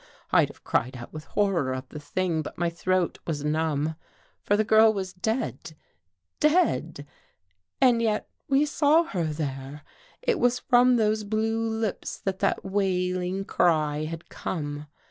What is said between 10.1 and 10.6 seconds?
It was